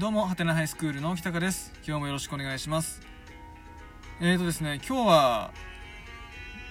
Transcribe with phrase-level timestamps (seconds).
[0.00, 1.74] どうもハテナハイスクールの北川です。
[1.86, 3.02] 今日もよろしくお願いします。
[4.18, 5.50] えーとですね今日は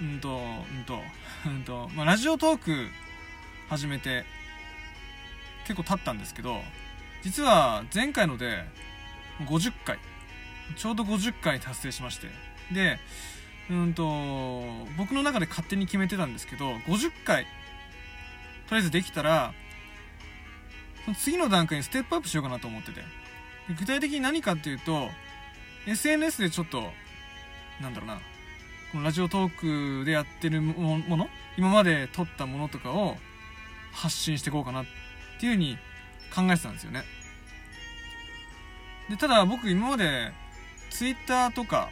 [0.01, 0.97] うんとうんと
[1.45, 2.87] うんと、まあ、ラジオトーク
[3.69, 4.25] 始めて
[5.67, 6.57] 結構経ったんですけど
[7.21, 8.63] 実は前回ので
[9.45, 9.99] 50回
[10.75, 12.29] ちょうど50回達成しまして
[12.73, 12.97] で
[13.69, 14.09] うんと
[14.97, 19.53] 僕の中で勝手に決めてたんですけど50回とりあえずできたら
[21.05, 23.18] その次の段階にステップアップしようかなと思ってて。
[23.77, 25.09] 具体的に何かっていうと
[25.87, 26.83] SNS でちょっと
[27.81, 28.19] なんだろうな
[28.91, 33.17] このラジオトークでやってるもの今まで撮ったものとかを
[33.91, 34.85] 発信していこうかなっ
[35.39, 35.77] ていうふうに
[36.33, 37.03] 考えてたんですよね。
[39.09, 40.31] でただ僕今まで
[40.89, 41.89] Twitter とか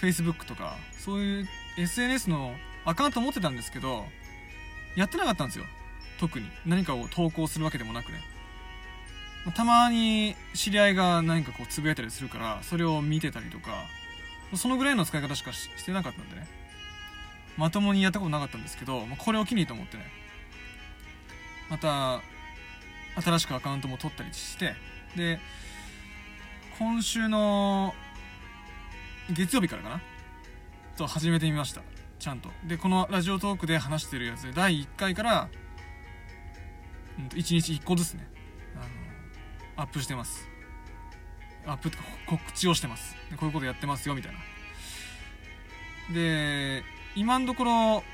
[0.00, 2.54] Facebook とかそういう SNS の
[2.84, 4.04] アカウント持ってたんですけど
[4.96, 5.64] やってなかったんですよ。
[6.18, 6.46] 特に。
[6.66, 8.18] 何かを投稿するわけでもなくね。
[9.54, 13.86] たまに知り合いが何かこうつぶやいたりするからそれを見てたりとか
[14.54, 16.46] そのぐらいの使い方しかしてなかったんでね。
[17.56, 20.04] まともにやったことなかったんですけどこれを機にと思ってね。
[21.68, 22.20] また
[23.20, 24.74] 新しくアカウントも取ったりして
[25.16, 25.40] で
[26.78, 27.94] 今週の
[29.30, 30.00] 月曜日からかな？
[30.96, 31.82] と始めてみました。
[32.18, 32.50] ちゃんと。
[32.66, 35.48] でこのラジオトークで話してるやつで第1回から、
[37.18, 38.28] うん、1日1個ずつね
[39.80, 40.46] アップしてます。
[41.66, 43.16] アップって告知をしてます。
[43.36, 44.38] こういうことやってますよみたいな。
[46.14, 46.82] で
[47.16, 48.04] 今のところ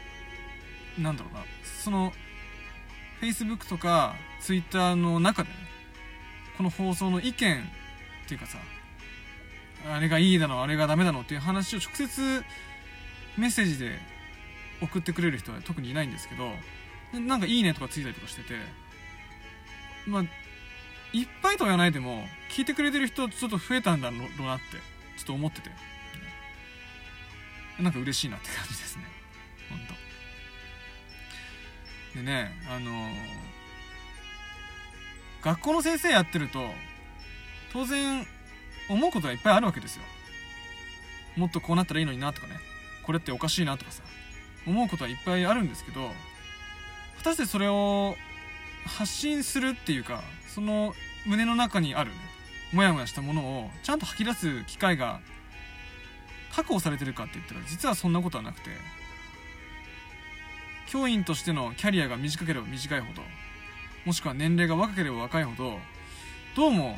[0.99, 1.45] なんだろうな。
[1.83, 2.13] その
[3.21, 5.55] Facebook とか Twitter の中でね
[6.57, 7.39] この放送の意見っ
[8.29, 8.59] ていうかさ
[9.93, 12.45] あれがいいだのあれがダメだのっていう話を直接
[13.37, 13.99] メッセージで
[14.81, 16.53] 送ってくれる人は特にいないんですけど
[17.19, 18.55] なんか「いいね」とかついたりとかしてて
[20.07, 20.25] まあ
[21.17, 24.65] いっぱいとは言わないでも聞いてくれてる人ちょっと増えたんだろうなって
[25.17, 25.71] ちょっと思ってて。
[27.81, 29.05] なんか嬉しいなって感じですね。
[29.71, 29.79] 本
[32.15, 32.19] 当。
[32.19, 33.15] でねあのー、
[35.43, 36.71] 学校の先生やってると
[37.73, 38.27] 当然
[38.89, 40.03] 思うことはいっぱいあるわけですよ。
[41.37, 42.55] もっとこうなったらいいのになとかね。
[43.05, 44.03] これっておかしいなとかさ。
[44.67, 46.11] 思うことはいっぱいあるんですけど
[47.19, 48.17] 果たしてそれを
[48.87, 50.95] 発信するっていうかその
[51.27, 52.17] 胸の中にある、ね、
[52.73, 55.21] モヤモヤしたものをちゃんと吐き出す機会が
[56.55, 58.71] 確保されてるかって言ったら実はそんなことはなくて
[60.87, 63.23] 教員としてのキャリアが短ければ短いほど
[64.05, 65.79] もしくは年齢が若ければ若いほど
[66.57, 66.97] どうも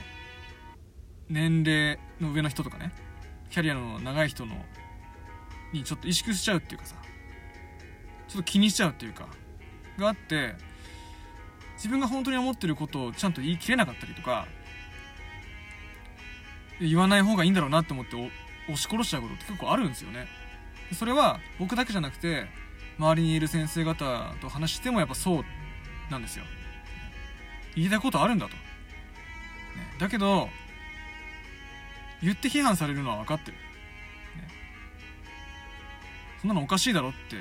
[1.29, 2.93] 年齢の上の人とかね
[3.51, 4.55] キャリアの長い人の
[5.73, 6.97] にちょっと萎縮しちゃうっていうかさ
[8.29, 9.27] ちょっと気にしちゃうっていうか
[9.99, 10.55] があって
[11.79, 14.47] 自分が本当に思ってることをちゃんと言い切れなかったりとか
[16.81, 20.27] 言わない方がいいんだろうなって思って押し殺しちゃうことって結構あるんですよね。
[20.93, 22.47] それは僕だけじゃなくて
[22.99, 25.45] 周りにいる先生方と話してもやっぱそう
[26.11, 26.45] なんですよ。
[27.77, 28.59] 言いたいことあるんだと、ね、
[30.01, 30.49] だけど
[32.23, 33.63] 言って批判されるのは分かってる、ね、
[36.41, 37.37] そんなのおかしいだろって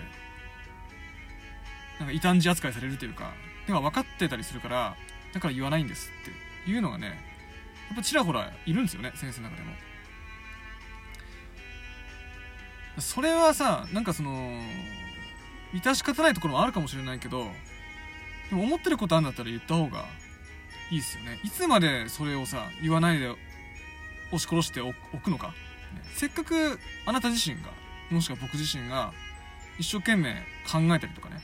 [1.99, 3.33] なんか異端児扱いされるというか
[3.67, 4.95] では分かってたりするから
[5.33, 9.73] だから言わないんですっていうのがねやっぱちらほらいるんですよね先生の中でも。
[12.99, 14.59] それはさなんかその
[15.73, 17.45] 致し方ないところもあるかもしれないけど
[18.49, 20.05] でも思ってることあるんだったら言った方が
[20.89, 21.39] いいですよね。
[21.43, 25.53] いつまでそれをさ言わないで押し殺しておくのか、ね、
[26.15, 27.69] せっかくあなた自身が
[28.09, 29.13] もしくは僕自身が
[29.77, 30.33] 一生懸命
[30.65, 31.41] 考えたりとかね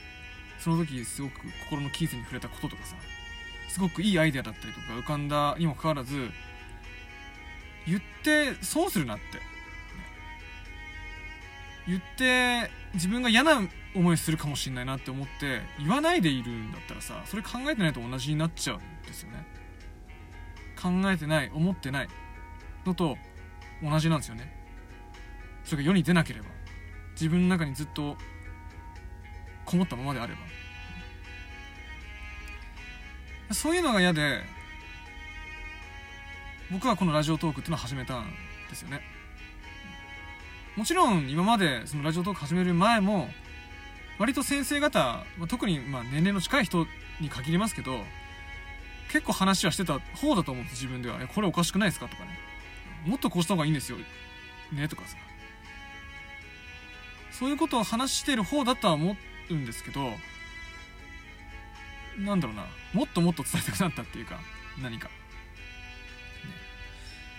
[0.64, 2.96] その時すごく心のキースに触れたこととかさ
[3.68, 6.30] すごくいいアイデアだったりとか浮かんだにもかかわらず
[7.86, 9.24] 言って損するなって、
[11.86, 13.60] 言って自分が嫌な
[13.94, 19.44] 思いするかもしれないなって思って言わないでいるんだったらさそれ考えてないと同じになっちゃうんですよね。
[20.80, 22.08] 考えてない思ってない
[22.86, 23.18] のと
[23.82, 24.50] 同じなんですよね。
[25.62, 26.46] それが世に出なければ
[27.12, 28.16] 自分の中にずっと
[29.66, 30.40] こもったままであれば。
[33.52, 34.42] そういうのが嫌で
[36.70, 38.30] 僕はこのラジオトークっていうのを始めたん
[38.70, 39.00] ですよね。
[40.76, 43.28] もちろん今までそのラジオトーク始める前も
[44.18, 46.86] 割と先生方、特にま年齢の近い人
[47.20, 48.00] に限りますけど
[49.12, 51.18] 結構話はしてた方だと思うんです自分では。
[51.28, 52.30] これおかしくないですかとかね。
[53.06, 53.98] もっとこうした方がいいんですよ
[54.72, 55.16] ねとかさ。
[57.30, 59.16] そういうことを話してる方だとは思
[59.50, 60.12] うんですけど
[62.18, 62.66] なんだろうな。
[62.92, 64.38] もっともっと伝えたくなったっていうか
[64.82, 65.14] 何か、ね、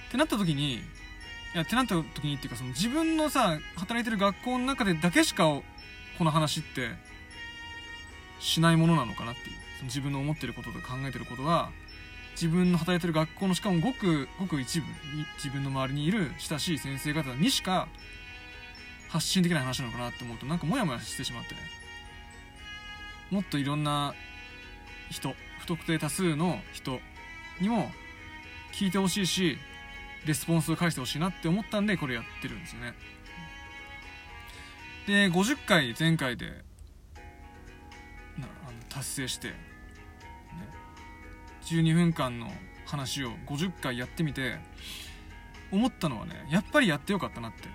[0.10, 0.82] ってなった時にい
[1.54, 5.64] やってなった時にっていうかその自分のさ働いてる学校の中でだけしかこ
[6.24, 6.90] の話って
[8.40, 9.66] しないものなのかなっていう。
[9.78, 11.72] その自分の思ってることとか考えてることは
[12.32, 17.88] 自分の働いてる学校のしかもごくごく一部に自分の周りにいる親しい先生方にしか
[19.10, 21.62] 発信できない話なのかなって思うとなんかモヤモヤしてしまってね。
[23.32, 24.14] もっといろんな
[25.10, 27.00] 人不特定多数の人
[27.60, 27.92] にも
[28.74, 29.58] 聞いてほしいし
[30.26, 32.94] レスポンスを返してほしいなって思ったんでこれやってるんですよね。
[35.08, 36.48] で50回前回で
[38.38, 39.56] なあの達成して、ね、
[41.64, 42.52] 12分間の
[42.88, 44.58] 話を50回やってみて
[45.72, 47.70] 思ったのはねやっぱりやってよかったなって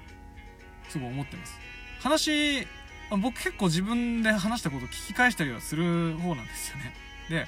[0.88, 1.59] すごい思ってます。
[2.00, 2.67] 話
[3.11, 7.10] 僕結構自分で話したこと聞き返したりはする方なんですよね。
[7.31, 7.47] で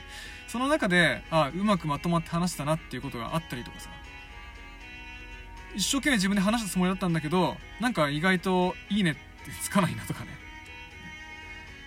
[0.49, 3.91] その中であうまくまとまって話したなっていうことがあったりとかさ。
[5.75, 9.21] 一生懸命自分で話したつもりだったんだけどなんか意外といいねって
[9.63, 10.29] つかないなとかね。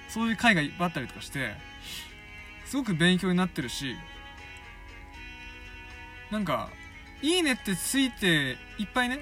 [0.10, 1.52] そういう回がいっぱいあったりとかして
[2.66, 3.96] すごく勉強になってるし
[6.32, 6.70] なんか
[7.22, 9.20] いいねってついていっぱいね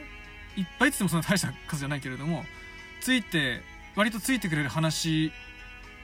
[0.56, 2.46] いっぱいっつってもそんな大した数じゃないけれども
[3.02, 3.62] ついて
[3.96, 5.32] 割とついてくれる話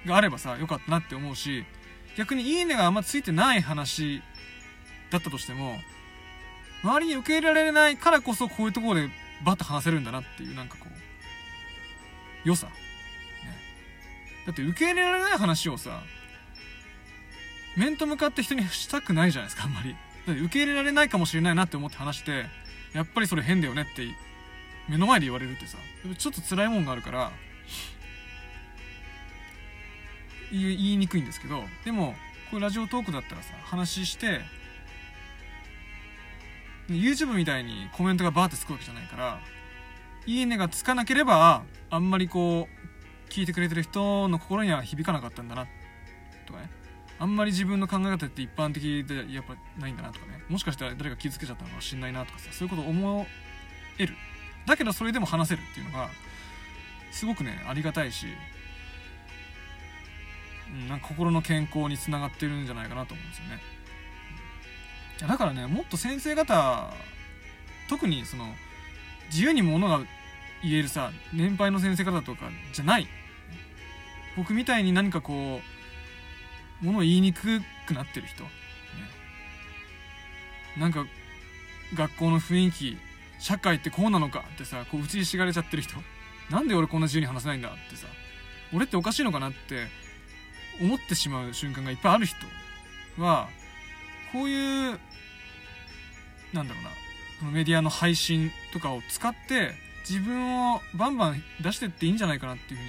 [0.06, 1.66] があればさよかったなって思うし
[2.18, 4.22] 逆にいいねがあんまついてない話
[5.12, 5.76] だったとしても
[6.84, 9.10] 周りに受け入れられないからこそこういうところで
[9.46, 12.74] バッと話せるんだなっていうなんかこう良さ、ね、
[14.46, 16.02] だって受け入れられない話をさ
[17.78, 19.96] 面と向かって人にしたくないじゃないですかあんまり。
[20.28, 22.46] 受け入れられないかもしれないなって思って話して
[22.94, 24.04] やっぱりそれ変だよねって
[24.88, 25.78] 目の前で言われるってさ
[26.18, 27.32] ちょっと辛いもんがあるから
[30.52, 32.16] 言いにくいんですけどでも
[32.50, 34.42] これラジオトークだったらさ話して
[36.88, 39.40] YouTube みたいにコメントがバーってつくわけじゃないから
[40.26, 42.68] いいねがつかなければあんまりこ
[43.28, 45.68] う聞いてくれてる人の心には響かなかったんだな
[46.48, 46.70] とかね。
[47.20, 50.42] あんまり自分の考え方って一般的でやっぱないんだなとかね。
[50.48, 53.28] もしかしたら誰か傷つけちゃったのかもしんないなとかさそういうこと思
[54.00, 54.16] える。
[54.66, 56.10] だけどそれでも話せるっていうのが
[57.12, 58.26] すごくねありがたいし、
[60.72, 63.60] うん、なんか心の健康につながってるんじゃないかなと思うんですよね。
[65.28, 66.94] だからねもっと先生方
[67.90, 68.46] 特にその
[69.30, 70.00] 自由にものが
[70.64, 73.08] 言えるさ年配の先生方とかじゃない。
[74.38, 75.62] 僕みたいに何かこ
[76.82, 78.50] うものを言いにくくなってる人、ね、
[80.78, 81.06] なんか
[81.94, 82.98] 学校の雰囲気
[83.40, 85.96] 社会ってこうなのかってさこう打ちひしがれちゃってる人。
[86.50, 88.08] なんで俺こんな自由に話せないんだってさ。
[88.72, 89.88] 俺っておかしいのかなって
[90.82, 92.38] 思ってしまう瞬間がいっぱいある人
[93.18, 93.50] は
[94.32, 95.00] こういう
[96.54, 96.90] なんだろうな
[97.40, 99.72] このメディアの配信とかを使って
[100.08, 102.80] 自分をバンバン出してっていいんじゃないかなっていう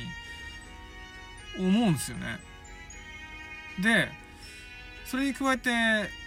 [1.59, 2.39] ふうに思うんですよね。
[3.83, 4.09] で
[5.05, 5.71] それに加えて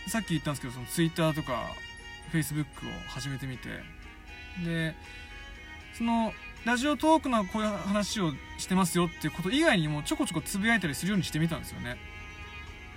[0.08, 1.72] さっき言ったんですけどその Twitter とか
[2.32, 2.66] Facebook を
[3.10, 3.70] 始めてみて
[4.66, 4.96] で
[5.98, 6.34] その
[6.66, 11.98] ラジオトークのこういう話をしてますよっていうこと以外にもちょこちょこつぶやいたりするようにしてみたんですよね。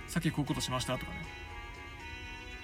[0.07, 1.17] さっきこういうことしましたとかね。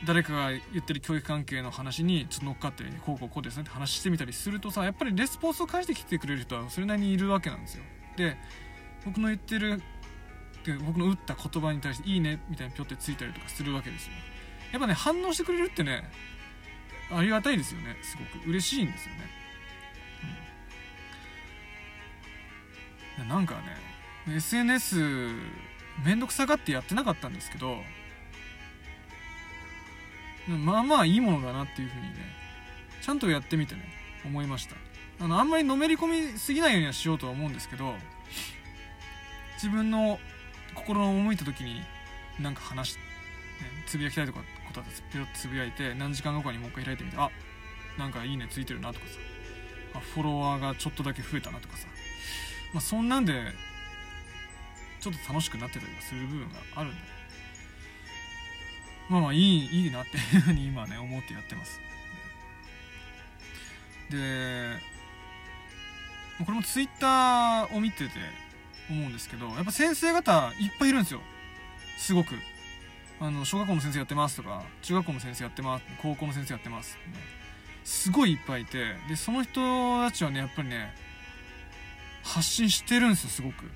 [0.06, 7.84] 誰かが言ってる教育関係の話にちょっと乗っかってこうこうこうですねって話してみたりするとさやっぱりレスポンスを返してきてくれる人はそれなりにいるわけなんですよ。
[8.16, 8.38] で
[9.06, 9.82] 僕の言ってる
[10.86, 14.14] 僕の打った言葉に対して「いいね」みたいなピョってついたりとかするわけですよ。
[14.72, 16.10] やっぱね反応してくれるってね
[17.12, 17.98] ありがたいですよね。
[18.02, 18.50] すごく。
[18.50, 19.30] 嬉しいんですよね、
[20.24, 20.30] うん、
[23.18, 24.98] なんかね SNS
[26.06, 27.78] めんどくさがってやってなかったんですけど
[30.48, 32.10] まあまあいいものだなっていうふうにね
[33.02, 33.82] ちゃんとやってみてね
[34.26, 34.76] 思いました。
[35.20, 37.94] あのあんまりのめり込みすぎないようにはしようとは思うんですけど
[39.56, 40.20] 自分の
[40.74, 41.82] 心の思いた時に
[42.40, 43.02] なんか話し、ね、
[43.86, 44.92] つぶやきたいとかことだと
[45.38, 47.30] つぶやいて何時間後かにもう一回開いてみてあ
[47.98, 49.14] なんかいいねついてるなとかさ
[49.96, 51.88] あフォロワーがちょっとだけ増えたなとかさ
[52.74, 53.54] まあそんなんで
[55.00, 57.14] ちょっと楽しくなってたりする部分があるんで。
[59.10, 61.80] まあまあいいいいなっていうふうに今ね思ってやってます。
[64.10, 64.78] で
[66.40, 68.12] これもツイッターを見てて
[68.90, 71.22] 思うんですけどやっぱ先生方いっぱいいるんですよ。
[71.98, 72.36] すごく。
[73.20, 75.86] あの小学校の先生やってますとか中学校の先生やってます。
[76.02, 77.14] 高校の先生やってます、ね、
[77.84, 78.96] すごいいっぱいいて。
[79.08, 80.94] でその人たちはねやっぱりね
[82.24, 83.66] 発信してるんですよすごく。
[83.66, 83.72] ね。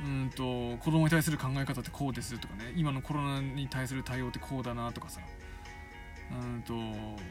[0.00, 2.72] うんと子供に対する考え方ってこうですとかね。
[2.76, 5.20] 今のコロナに対する対応ってこうだなとかさ。
[6.30, 6.74] うんと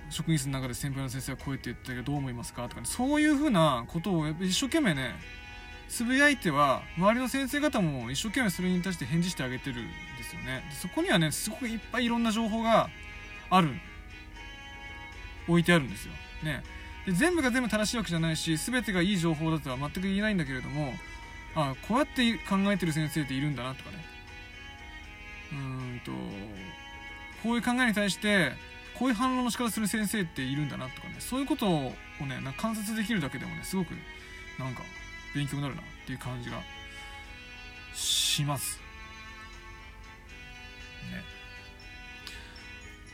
[0.10, 5.14] 職員室の中で先輩の先生がこうやって言ったけどどう思いますかとか、ね、そういうふうなことを一生懸命ね
[5.88, 10.64] つぶやいては周りの先生方も一生懸命それに対して返事してあげてるんですよね。
[10.72, 12.90] そこにはねすごくいっぱいいろんな情報が
[13.52, 13.70] ある。
[15.48, 16.12] 置いてあるんですよ、
[16.44, 16.62] ね、
[17.08, 20.94] で全部が全部正しいわけじゃないし全てがいい情報だとは全く言えないんだけれども
[21.56, 24.06] あこうやって考えてる先生っているんだなとかね。
[25.54, 26.12] うんと
[27.42, 28.52] こういう考えに対して
[29.00, 31.16] こういう反応の仕方する先生っているんだなとかね。
[31.20, 31.94] そういうことを
[32.28, 33.92] ねな観察できるだけでもねすごく
[34.60, 34.82] なんか
[35.34, 36.62] 勉強になるなっていう感じが
[37.96, 38.82] します。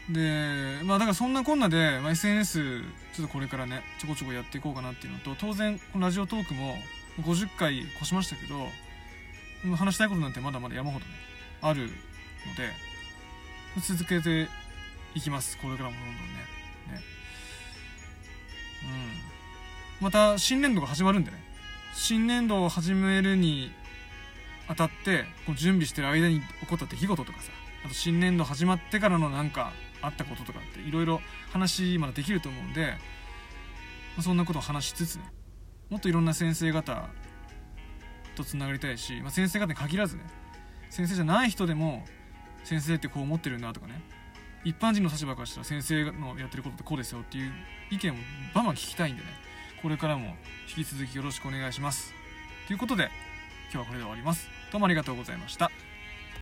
[0.10, 0.80] ね。
[0.80, 6.76] でまあだからそんなこんなで、まあ、SNS ちょっとこれからねちょこちょこやっていこうかなっていうのと当然このラジオトークも
[7.22, 11.12] 50回越しましたけど話したいことなんてまだまだ山ほどね
[11.62, 11.94] あるので
[13.82, 14.48] 続けて
[15.16, 16.22] いきますこれからもどんどんね。
[16.92, 17.02] ね。
[20.00, 20.06] うん。
[20.06, 21.38] また新年度が始まるんでね。
[21.94, 23.72] 新年度を始めるに
[24.68, 27.52] あたってこの準備してる間に起こった出来事とかさ
[27.86, 29.72] あと新年度始まってからのなんか
[30.04, 32.94] あったこととかっていろいろ話まだできると思うんで、
[34.16, 35.24] まそんなことを話しつつね
[35.90, 37.10] もっといろんな先生方
[38.36, 40.24] とつながりたいし、まあ、先生方に限らずね
[40.90, 42.06] 先生じゃない人でも
[42.64, 44.02] 先生ってこう思ってるんだとかね
[44.64, 47.52] 一般人の立場からしたら先生のやってることってこうですよっていう
[47.92, 48.16] 意見を
[48.54, 49.28] バンバン聞きたいんでね
[49.82, 50.36] これからも
[50.76, 52.14] 引き続きよろしくお願いします。
[52.68, 53.10] ということで
[53.72, 54.48] 今日はこれで終わります。
[54.72, 55.93] どうもありがとうございました。